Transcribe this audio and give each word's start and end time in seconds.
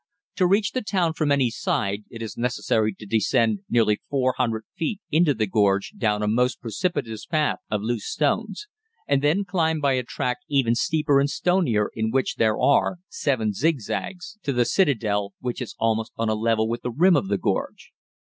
To 0.37 0.47
reach 0.47 0.71
the 0.71 0.81
town 0.81 1.13
from 1.13 1.31
any 1.31 1.51
side 1.51 2.05
it 2.09 2.23
is 2.23 2.35
necessary 2.35 2.91
to 2.95 3.05
descend 3.05 3.59
nearly 3.69 4.01
400 4.09 4.63
feet 4.75 4.99
into 5.11 5.35
the 5.35 5.45
gorge 5.45 5.93
down 5.95 6.23
a 6.23 6.27
most 6.27 6.59
precipitous 6.59 7.27
path 7.27 7.59
of 7.69 7.83
loose 7.83 8.07
stones, 8.09 8.65
and 9.07 9.21
then 9.21 9.45
climb 9.45 9.79
by 9.79 9.93
a 9.93 10.01
track 10.03 10.37
even 10.49 10.73
steeper 10.73 11.19
and 11.19 11.29
stonier 11.29 11.91
in 11.93 12.09
which 12.09 12.37
there 12.37 12.59
are 12.59 12.97
seven 13.09 13.53
zigzags 13.53 14.39
to 14.41 14.51
the 14.51 14.65
citadel, 14.65 15.35
which 15.39 15.61
is 15.61 15.75
almost 15.77 16.13
on 16.15 16.29
a 16.29 16.33
level 16.33 16.67
with 16.67 16.81
the 16.81 16.89
rim 16.89 17.15
of 17.15 17.27
the 17.27 17.37
gorge. 17.37 17.91